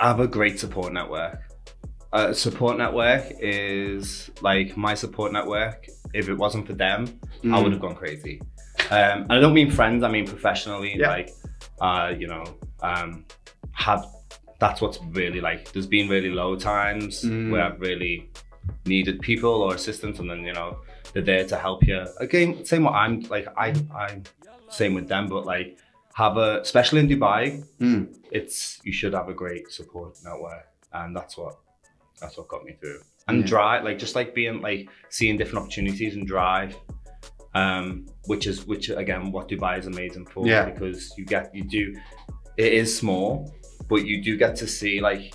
[0.00, 1.40] I have a great support network.
[2.12, 5.86] Uh, support network is like my support network.
[6.14, 7.62] If it wasn't for them, I Mm.
[7.62, 8.40] would have gone crazy.
[8.90, 10.02] Um, and I don't mean friends.
[10.04, 10.94] I mean professionally.
[10.96, 11.08] Yeah.
[11.08, 11.30] Like,
[11.80, 12.44] uh, you know,
[12.82, 13.24] um,
[13.72, 14.06] have
[14.60, 15.72] that's what's really like.
[15.72, 17.50] There's been really low times Mm.
[17.50, 18.30] where I've really
[18.86, 20.78] needed people or assistance, and then you know
[21.12, 22.06] they're there to help you.
[22.20, 23.46] Again, same what I'm like.
[23.58, 24.22] I I'm
[24.68, 25.78] same with them, but like
[26.14, 28.14] have a especially in Dubai Mm.
[28.30, 31.54] it's you should have a great support network and that's what
[32.20, 33.46] that's what got me through and Yeah.
[33.46, 36.76] drive like just like being like seeing different opportunities and drive
[37.54, 40.64] um which is which again what dubai is amazing for Yeah.
[40.70, 41.84] because you get you do
[42.56, 43.52] it is small
[43.88, 45.34] but you do get to see like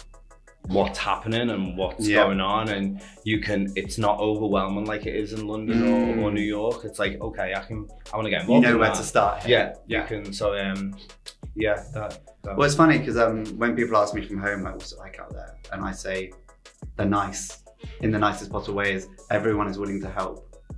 [0.69, 2.23] what's happening and what's Yeah.
[2.23, 6.17] going on and you can it's not overwhelming like it is in london Mm.
[6.19, 8.73] or, or new york it's like okay i can i want to get You know
[8.73, 8.97] in where that.
[8.97, 9.47] to start.
[9.47, 10.05] yeah you Yeah.
[10.05, 10.95] can so um
[11.55, 14.75] yeah that, that Well, it's funny because um, when people ask me from home, like,
[14.75, 15.57] what's it like out there?
[15.73, 16.31] And I say,
[16.95, 17.63] they're nice
[18.01, 20.35] in the nicest possible way is everyone is willing to help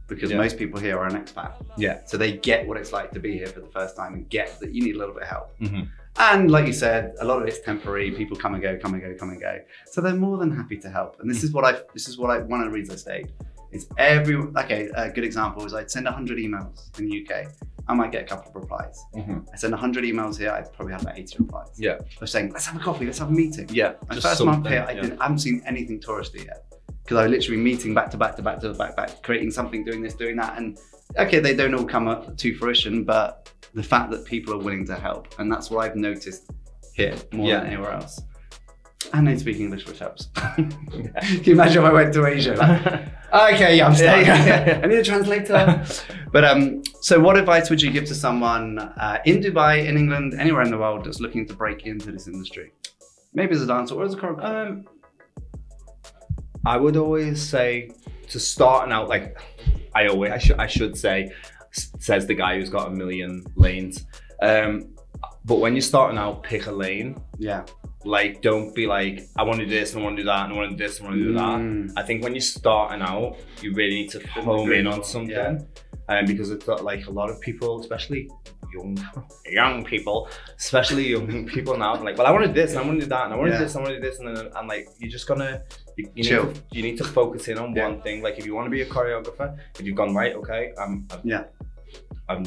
[0.07, 0.37] because Yeah.
[0.37, 1.51] most people here are an expat.
[1.77, 1.99] Yeah.
[2.05, 4.59] So they get what it's like to be here for the first time and get
[4.61, 5.47] that you need a little bit of help.
[5.59, 5.87] Mhm.
[6.17, 8.11] And like you said, a lot of it's temporary.
[8.11, 9.59] People come and go, come and go, come and go.
[9.87, 11.19] So they're more than happy to help.
[11.19, 13.31] And this is what I, this is what I, one of the reasons I stayed.
[13.71, 17.47] Is every, okay, a good example is I'd send 100 emails in the UK.
[17.87, 19.01] I might get a couple of replies.
[19.15, 19.47] Mhm.
[19.51, 21.69] I send 100 emails here, I probably have about 80 replies.
[21.77, 21.97] Yeah.
[22.19, 23.69] Of saying, let's have a coffee, let's have a meeting.
[23.71, 25.01] Yeah, My first month here, I, yeah.
[25.01, 26.65] didn't, I haven't seen anything touristy yet.
[27.03, 29.83] Because I was literally meeting back to back to back to back, back, creating something,
[29.85, 30.57] doing this, doing that.
[30.57, 30.77] And
[31.17, 34.85] okay, they don't all come up to fruition, but the fact that people are willing
[34.87, 35.33] to help.
[35.39, 36.49] And that's what I've noticed
[36.93, 37.59] here more Yeah.
[37.59, 38.21] than anywhere else.
[39.13, 40.27] And they speak English, which helps.
[40.35, 40.71] Can
[41.43, 42.53] you imagine if I went to Asia?
[42.53, 42.85] Like,
[43.55, 44.25] okay, yeah, I'm Yeah, stuck.
[44.25, 44.81] yeah, yeah.
[44.83, 45.83] I need a translator.
[46.31, 50.35] but um, so what advice would you give to someone uh, in Dubai, in England,
[50.39, 52.73] anywhere in the world that's looking to break into this industry?
[53.33, 54.67] Maybe as a dancer or as a choreographer.
[54.69, 54.85] Um,
[56.65, 57.91] I would always say
[58.29, 59.37] to starting out, like
[59.93, 61.31] I always, I should, I should say,
[61.71, 64.05] says the guy who's got a million lanes.
[64.41, 64.95] Um,
[65.45, 67.21] but when you're starting out, pick a lane.
[67.37, 67.65] yeah.
[68.03, 70.45] Like, don't be like, I want to do this and I want to do that
[70.45, 71.59] and I want to do this and I want to do that.
[71.59, 71.93] Mm.
[71.95, 75.29] I think when you're starting out, you really need to home in on something.
[75.29, 75.59] Yeah.
[76.09, 78.27] Um, because it's got like a lot of people, especially
[78.73, 78.97] young
[79.45, 82.83] young people, especially young people now, like, well, I want to do this and I
[82.87, 83.59] want to do that and I want to Yeah.
[83.59, 85.61] do this, I want to do this, and then I'm like, you're just gonna
[85.97, 86.45] you, you Chill.
[86.45, 87.87] Need to, you need to focus in on Yeah.
[87.87, 88.21] one thing.
[88.21, 91.19] Like if you want to be a choreographer, if you've gone right, okay, I'm, I'm
[91.23, 91.43] Yeah.
[92.29, 92.43] I'm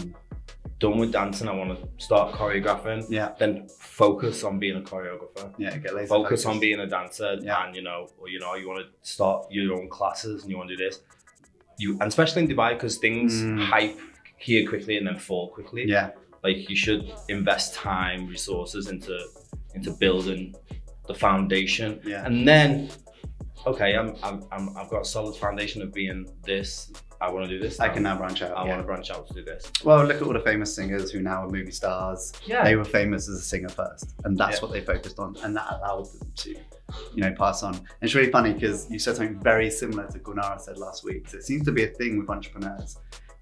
[0.80, 1.48] done with dancing.
[1.48, 3.06] I want to start choreographing.
[3.10, 3.32] Yeah.
[3.38, 5.76] Then focus on being a choreographer Yeah.
[5.78, 7.64] Get laser focus on being a dancer Yeah.
[7.66, 10.56] and you know or you know you want to start your own classes and you
[10.56, 11.00] want to do this
[11.78, 13.64] you and especially in dubai because things Mm.
[13.74, 13.98] hype
[14.44, 16.10] here quickly and then fall quickly Yeah.
[16.42, 19.14] like you should invest time resources into
[19.74, 20.54] into building
[21.08, 22.26] the foundation Yeah.
[22.26, 22.90] and then
[23.66, 27.50] okay i'm, I'm, I'm i've got a solid foundation of being this i want to
[27.54, 28.52] do this I can now branch out.
[28.56, 28.70] i yeah.
[28.72, 31.20] want to branch out to do this Well, look at all the famous singers who
[31.30, 32.32] now are movie stars.
[32.44, 34.62] yeah They were famous as a singer first, and that's Yeah.
[34.62, 37.74] what they focused on, and that allowed them to, you know, pass on.
[37.76, 41.22] And it's really funny because you said something very similar to Gunara said last week.
[41.30, 42.90] So it seems to be a thing with entrepreneurs,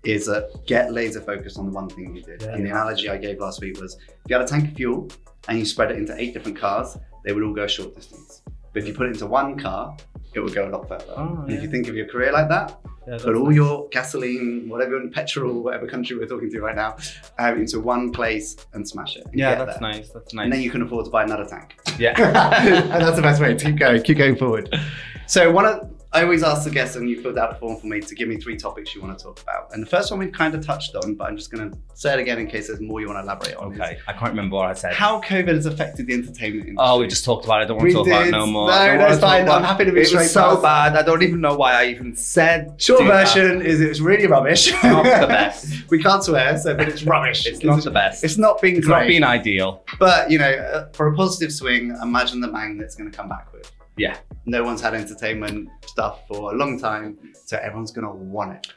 [0.05, 2.43] is that get laser focused on the one thing you did.
[2.43, 2.75] Yeah, and the yeah.
[2.75, 5.09] analogy I gave last week was if you had a tank of fuel
[5.49, 8.43] and you spread it into eight different cars, they would all go a short distance.
[8.73, 9.97] But if you put it into one car,
[10.35, 11.05] it would go a lot further.
[11.17, 13.55] Oh, and if you think of your career like that, Yeah, put all nice.
[13.57, 16.97] your gasoline, whatever, petrol, whatever country we're talking to right now,
[17.39, 19.27] um, into one place and smash it.
[19.27, 19.89] and yeah that's there.
[19.91, 21.77] nice that's nice And then you can afford to buy another tank.
[21.99, 22.15] yeah
[22.95, 23.55] and that's the best way.
[23.55, 24.75] Keep going, keep going forward.
[25.29, 27.87] So one of I always ask the guests, and you filled out a form for
[27.87, 29.73] me to give me three topics you want to talk about.
[29.73, 32.13] And the first one we've kind of touched on, but I'm just going to say
[32.13, 33.73] it again in case there's more you want to elaborate on.
[33.73, 34.93] Okay, I can't remember what I said.
[34.93, 36.77] How COVID has affected the entertainment industry.
[36.79, 37.65] Oh, we just talked about it.
[37.65, 38.69] I don't want We to talk about it no more.
[38.69, 39.49] No, that's fine.
[39.49, 40.07] I'm happy to be it.
[40.07, 40.97] straight was so bad.
[40.97, 42.75] I don't even know why I even said.
[42.77, 43.29] Short do that.
[43.29, 44.71] version is it's really rubbish.
[44.83, 45.73] Not the best.
[45.91, 47.47] we can't swear, so but it's rubbish.
[47.47, 48.23] It's not the best.
[48.23, 48.99] It's not being It's great.
[48.99, 49.83] not being ideal.
[49.99, 53.31] But you know, uh, for a positive swing, imagine the bang that's going to come
[53.31, 53.73] back with.
[53.97, 54.17] Yeah.
[54.47, 58.73] No one's had entertainment stuff for a long time, so everyone's going to want it.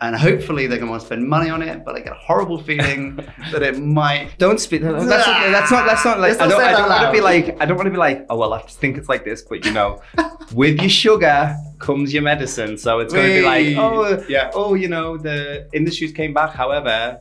[0.00, 2.16] And hopefully they're going to want to spend money on it, but I get a
[2.16, 3.16] horrible feeling
[3.52, 4.38] that it might.
[4.38, 4.82] Don't speak.
[4.82, 5.50] That's not.
[5.50, 5.86] That's not.
[5.86, 6.38] That's not like.
[6.38, 6.60] Let's I don't.
[6.62, 7.60] I don't want to be like.
[7.60, 8.24] I don't want to be like.
[8.30, 9.42] Oh well, I just think it's like this.
[9.42, 10.00] But you know,
[10.54, 12.78] with your sugar comes your medicine.
[12.78, 14.50] So it's going to be like, oh, Yeah.
[14.54, 16.52] oh, you know, the industries came back.
[16.52, 17.18] However,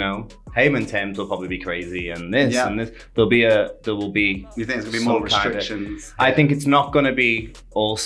[0.00, 2.66] know, Heyman terms will probably be crazy, and this Yeah.
[2.68, 2.90] and this.
[3.14, 3.72] There'll be a.
[3.82, 4.46] There will be.
[4.56, 6.14] You think there's going to be more kind of- restrictions?
[6.18, 7.98] I think it's not going to be all.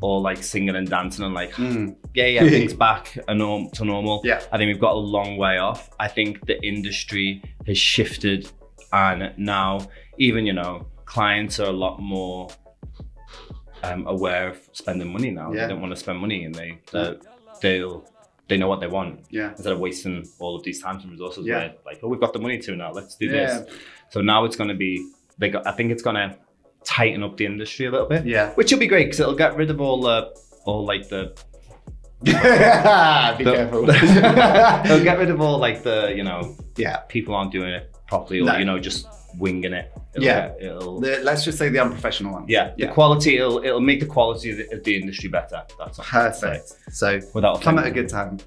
[0.00, 1.96] All like singing and dancing and like Mm.
[2.14, 4.20] yeah, yeah, everything's back a norm to normal.
[4.24, 4.40] Yeah.
[4.52, 5.90] I think we've got a long way off.
[5.98, 8.48] I think the industry has shifted,
[8.92, 12.46] and now even you know clients are a lot more
[13.82, 15.52] um, aware of spending money now.
[15.52, 15.62] Yeah.
[15.66, 17.16] They don't want to spend money, and they they
[17.60, 18.04] they'll
[18.48, 19.50] they know what they want Yeah.
[19.50, 21.46] instead of wasting all of these times and resources.
[21.46, 21.58] Yeah.
[21.58, 22.92] Where like, oh, we've got the money to now.
[22.92, 23.32] Let's do Yeah.
[23.60, 23.76] this.
[24.10, 25.06] So now it's going to be.
[25.38, 26.36] They got, I think it's going to
[26.84, 28.52] tighten up the industry a little bit, Yeah.
[28.54, 30.34] which will be great because it'll get rid of all the
[30.64, 31.34] all like the
[32.22, 32.38] Be The-
[33.54, 33.88] careful.
[33.90, 36.98] It'll get rid of all like the you know yeah.
[37.08, 38.56] people aren't doing it properly or No.
[38.56, 39.06] you know just
[39.38, 39.92] winging it.
[40.22, 40.52] It'll Yeah.
[40.60, 42.46] it'll The, let's just say the unprofessional ones.
[42.48, 45.62] yeah, the quality it'll it'll make the quality of the, of the industry better.
[45.78, 46.04] That's all.
[46.04, 46.72] Perfect.
[46.90, 48.38] So Without come at a good time.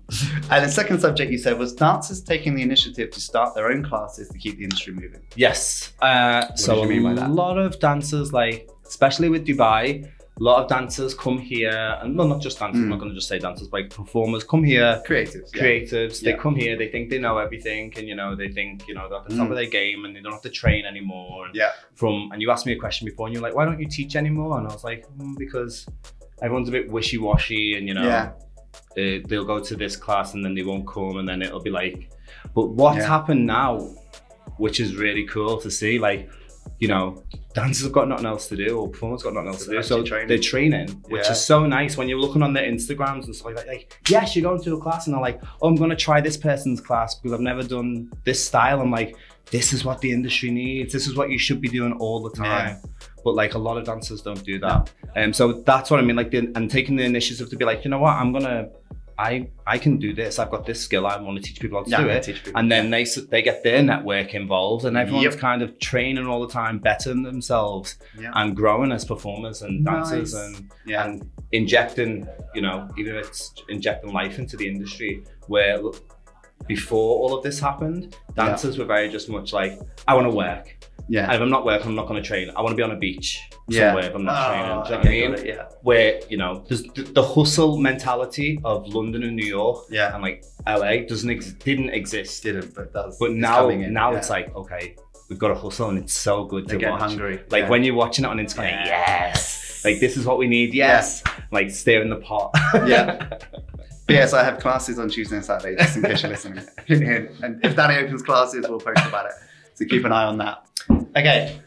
[0.50, 3.84] And the second subject you said was dancers taking the initiative to start their own
[3.84, 5.22] classes to keep the industry moving.
[5.36, 5.94] Yes.
[6.02, 10.10] Uh, so did you mean by a lot of dancers, like especially with Dubai,
[10.42, 12.80] a lot of dancers come here, and well, not just dancers.
[12.82, 12.90] I'm Mm.
[12.94, 14.90] not going to just say dancers, but like performers come here.
[15.08, 15.50] Creatives.
[15.56, 15.62] yeah.
[15.64, 16.38] Creatives, they Yeah.
[16.46, 19.20] come here, they think they know everything, and you know, they think you know they're
[19.20, 19.52] at the top Mm.
[19.52, 21.46] of their game, and they don't have to train anymore.
[21.46, 21.72] And Yeah.
[21.94, 24.16] From and you asked me a question before, and you're like, "Why don't you teach
[24.16, 25.86] anymore?" And I was like, mm, "Because
[26.42, 28.32] everyone's a bit wishy-washy, and you know, Yeah.
[29.02, 31.76] uh, they'll go to this class and then they won't come, and then it'll be
[31.82, 32.10] like."
[32.56, 33.72] But what's happened now,
[34.58, 36.22] which is really cool to see, like
[36.80, 39.72] you know, dancers have got nothing else to do, or performers got nothing else So
[39.72, 39.84] to do.
[39.84, 40.28] So training.
[40.28, 41.32] they're training, which Yeah.
[41.32, 43.68] is so nice when you're looking on their Instagrams and stuff like that.
[43.68, 46.22] Like, yes, you're going to a class, and they're like, oh, I'm going to try
[46.22, 48.82] this person's class because I've never done this style.
[48.82, 49.16] I'm like,
[49.52, 50.94] this is what the industry needs.
[50.94, 52.78] This is what you should be doing all the time.
[53.24, 54.92] But like a lot of dancers don't do that.
[55.16, 56.16] And um, so that's what I mean.
[56.16, 58.70] Like, the, and taking the initiative to be like, you know what, I'm gonna.
[59.22, 60.40] I, I can do this.
[60.40, 61.06] I've got this skill.
[61.06, 62.60] I want to teach people how to Yeah, do it teach people.
[62.60, 65.38] and then they they get their network involved and everyone's Yep.
[65.40, 68.32] kind of training all the time bettering themselves Yeah.
[68.34, 70.44] and growing as performers and dancers Nice.
[70.58, 71.04] and Yeah.
[71.06, 75.98] and injecting you know even if it's injecting life into the industry where look,
[76.68, 80.78] before all of this happened dancers were very just much like i want to work
[81.10, 81.26] Yeah.
[81.26, 82.92] and if i'm not working i'm not going to train i want to be on
[82.92, 83.98] a beach Yeah.
[83.98, 85.66] if i'm not training Oh, do you know okay, what i mean Yeah.
[85.82, 90.14] where you know there's the, the hustle mentality of london and new york Yeah.
[90.14, 93.18] and like la doesn't ex- didn't exist Didn't, but does.
[93.20, 94.18] but It's now, coming in, now yeah.
[94.20, 94.96] it's like, okay,
[95.30, 97.02] we've got to hustle, and it's so good they're to get watch.
[97.02, 97.40] hungry.
[97.50, 97.70] Like yeah.
[97.70, 98.88] when you're watching it on Instagram, Yeah.
[99.30, 100.74] yes, like this is what we need.
[100.74, 102.52] Yes, like stir in the pot.
[102.88, 103.30] Yeah.
[104.12, 106.66] But yes, I have classes on Tuesday and Saturday, just in case you're listening.
[107.44, 109.32] and if Danny opens classes, we'll post about it.
[109.76, 110.66] So keep an eye on that.
[111.16, 111.60] Okay.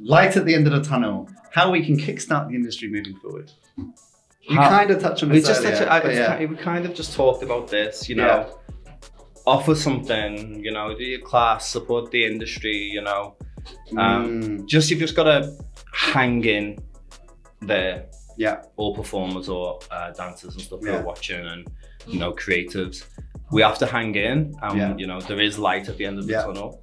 [0.00, 1.28] Light at the end of the tunnel.
[1.52, 3.50] How we can kickstart the industry moving forward.
[3.76, 6.44] You How- kind of touched on we this just earlier, touched- I- yeah.
[6.46, 8.08] we kind of just talked about this.
[8.08, 8.58] You know,
[9.46, 10.62] offer something.
[10.64, 12.76] You know, do your class, support the industry.
[12.76, 13.36] You know,
[13.96, 15.52] um, Mm, just you've just got to
[15.92, 16.78] hang in
[17.60, 18.62] there yeah.
[18.76, 21.66] all performers or uh, dancers and stuff who are watching and
[22.06, 23.04] you know creatives
[23.52, 24.94] we have to hang in and Yeah.
[24.96, 26.42] you know there is light at the end of the Yeah.
[26.42, 26.82] tunnel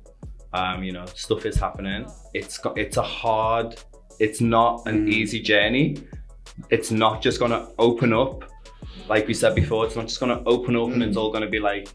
[0.54, 3.76] um you know stuff is happening it's got it's a hard
[4.20, 5.10] it's not an Mm.
[5.10, 5.98] easy journey
[6.70, 8.44] it's not just gonna open up
[9.10, 11.22] like we said before it's not just gonna open up and it's Mm.
[11.22, 11.88] all gonna be like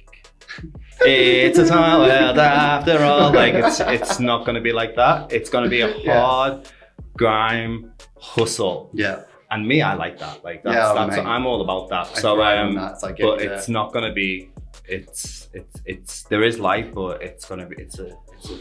[1.02, 5.48] it's a small world after all like it's it's not gonna be like that it's
[5.50, 6.20] gonna be a Yeah.
[6.20, 6.68] hard
[7.16, 9.22] grime hustle Yeah.
[9.50, 10.44] And me, I like that.
[10.44, 11.18] Like that's, Yeah, that's.
[11.18, 12.16] I'm all about that.
[12.16, 14.50] I so um, that, so but you it's not gonna be.
[14.86, 17.76] It's it's it's there is life, but it's gonna be.
[17.76, 18.58] It's a it's a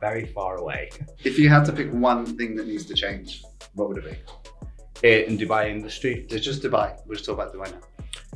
[0.00, 0.90] very far away.
[1.24, 3.42] If you had to pick one thing that needs to change,
[3.74, 5.08] what would it be?
[5.08, 6.98] Eh, In Dubai industry, It's just Dubai.
[7.06, 7.80] We'll just talk about Dubai now.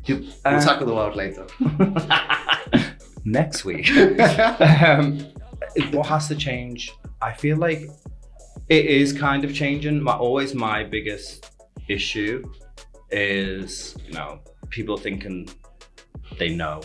[0.09, 1.46] We'll uh, tackle the world later.
[3.24, 3.90] next week.
[4.61, 5.20] um,
[5.92, 6.92] what has to change?
[7.22, 7.83] I feel like
[8.68, 10.03] it is kind of changing.
[10.03, 11.50] My always my biggest
[11.90, 12.42] issue
[13.11, 15.48] is you know people thinking
[16.38, 16.81] they know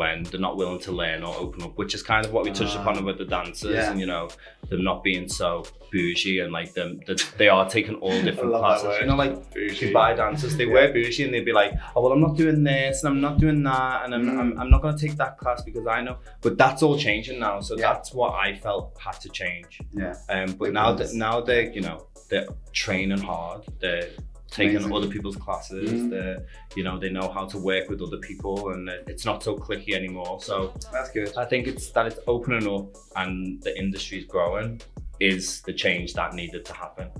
[0.00, 2.50] when they're not willing to learn or open up, which is kind of what we
[2.60, 2.82] touched Ah.
[2.82, 3.90] upon with the dancers Yeah.
[3.90, 4.24] and you know
[4.70, 5.48] them not being so
[5.92, 8.92] bougie and like them that they are taking all different classes.
[9.00, 9.92] You know, like Bougie.
[9.92, 10.74] Dubai dancers, they Yeah.
[10.76, 13.36] wear bougie and they'd be like, oh well, I'm not doing this and I'm not
[13.44, 14.40] doing that and I'm, Mm.
[14.42, 16.16] I'm, I'm not going to take that class because I know.
[16.44, 17.82] But that's all changing now, so Yeah.
[17.88, 19.72] that's what I felt had to change.
[20.02, 20.14] Yeah.
[20.34, 21.98] Um, but It now that now they're you know
[22.30, 22.48] they're
[22.84, 23.60] training hard.
[23.82, 24.10] They're
[24.50, 24.94] taking Amazing.
[24.94, 25.90] other people's classes.
[25.90, 26.10] Mm.
[26.10, 29.56] They're you know they know how to work with other people, and it's not so
[29.56, 30.40] cliquey anymore.
[30.40, 31.36] So That's good.
[31.36, 34.80] I think it's that it's opening up and the industry's growing
[35.20, 37.10] is the change that needed to happen.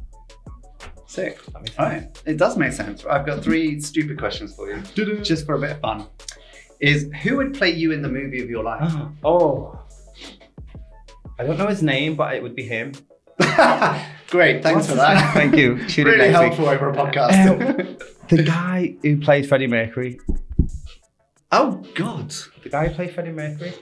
[1.06, 1.44] Sick.
[1.46, 2.22] That makes All right.
[2.26, 3.04] It does make sense.
[3.06, 4.82] I've got three stupid questions for you,
[5.22, 6.06] just for a bit of fun.
[6.80, 8.92] Is who would play you in the movie of your life?
[9.24, 9.80] oh,
[11.38, 12.92] I don't know his name, but it would be him.
[14.30, 15.32] Great, thanks What's for that.
[15.34, 15.74] Thank you.
[15.74, 16.32] Really next week.
[16.32, 17.88] helpful over a podcast.
[17.90, 17.96] Um,
[18.28, 20.20] the guy who played Freddie Mercury.
[21.52, 23.72] oh God, The guy who played Freddie Mercury.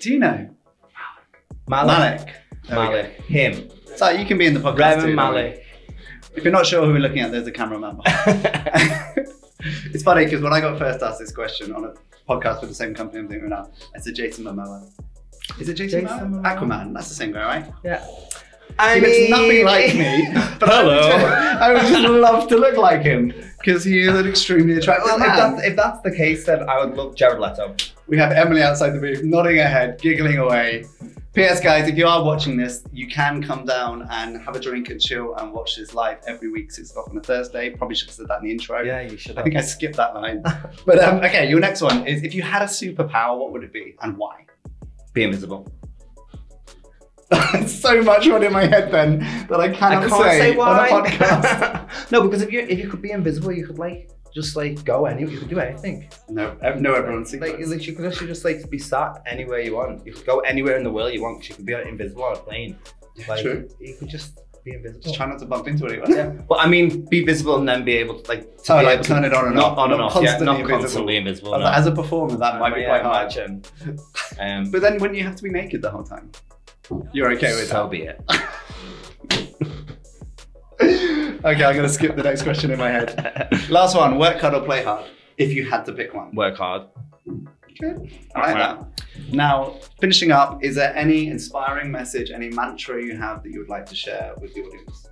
[0.00, 0.50] do you know
[1.68, 2.26] Malek.
[2.26, 2.34] Malek?
[2.68, 2.90] There we go.
[2.92, 3.12] Malek.
[3.22, 3.70] Him.
[3.96, 5.16] So you can be in the podcast Reverend too.
[5.16, 5.64] Malek.
[6.36, 7.96] If you're not sure who we're looking at, there's a cameraman.
[8.02, 8.40] behind.
[9.94, 11.94] it's funny because when I got first asked this question on a
[12.28, 14.90] podcast with the same company I'm doing right now, I said Jason Momoa.
[15.60, 16.42] Is it Jason, Jason Momoa?
[16.42, 16.58] Momoa.
[16.58, 16.92] Aquaman.
[16.94, 17.72] That's the same guy, right?
[17.84, 18.04] yeah.
[18.78, 21.10] I He looks nothing like me, but I would, Hello.
[21.10, 25.04] just, I would just love to look like him because he is an extremely attractive
[25.06, 25.36] Well, if man.
[25.36, 27.74] that's, if that's the case, then I would love Jared Leto.
[28.06, 30.84] We have Emily outside the booth, nodding her head, giggling away.
[31.34, 31.60] P.S.
[31.60, 35.00] guys, if you are watching this, you can come down and have a drink and
[35.00, 37.70] chill and watch this live every week, six o'clock on a Thursday.
[37.70, 38.82] Probably should have said that in the intro.
[38.82, 39.36] Yeah, you should.
[39.36, 40.42] I think I skipped that line.
[40.86, 43.72] But um, okay, your next one is if you had a superpower, what would it
[43.72, 44.46] be and why?
[45.12, 45.68] be invisible.
[47.66, 52.10] so much on in my head then that I cannot say, on a podcast.
[52.12, 55.06] no, because if you if you could be invisible, you could like just like go
[55.06, 55.32] anywhere.
[55.32, 56.08] You could do anything.
[56.28, 57.68] no, no everyone's Like secret.
[57.68, 60.04] like, you could actually just like be sat anywhere you want.
[60.06, 61.40] You could go anywhere in the world you want.
[61.40, 62.76] 'cause you could be invisible on a plane.
[63.28, 63.68] Like True.
[63.78, 65.02] you could just be invisible.
[65.02, 66.10] Just try not to bump into anyone.
[66.10, 66.32] Yeah.
[66.48, 68.94] Well, I mean, be visible and then be able to like to Oh, be like
[68.94, 69.78] able to- turn it on and not off.
[69.78, 70.22] on and not off.
[70.24, 70.80] Yeah, not invisible.
[70.80, 71.52] constantly invisible.
[71.52, 71.66] No.
[71.66, 73.32] As a performer, that might be Yeah, quite hard.
[73.36, 73.62] imagine.
[74.40, 76.32] Um, But then wouldn't you have to be naked the whole time?
[77.12, 77.90] You're okay with so that?
[77.90, 78.20] be it.
[81.44, 83.50] okay, I'm going to skip the next question in my head.
[83.70, 85.06] Last one work hard or play hard?
[85.36, 86.34] If you had to pick one.
[86.34, 86.88] Work hard.
[87.80, 88.10] Good.
[88.34, 89.02] I like that.
[89.32, 93.68] Now, finishing up, is there any inspiring message, any mantra you have that you would
[93.68, 95.03] like to share with the audience?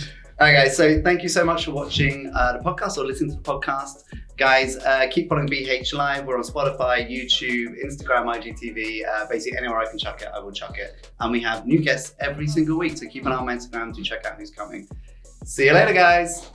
[0.41, 0.69] Okay.
[0.69, 4.03] So thank you so much for watching uh, the podcast or listening to the podcast.
[4.37, 6.25] Guys, uh, keep following BH Live.
[6.25, 9.05] We're on Spotify, YouTube, Instagram, IGTV.
[9.07, 11.09] Uh, basically, anywhere I can chuck it, I will chuck it.
[11.21, 12.97] And we have new guests every single week.
[12.97, 14.89] So keep an eye on my Instagram to check out who's coming.
[15.45, 16.49] See you later, guys.